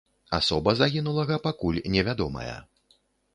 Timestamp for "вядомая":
2.09-2.57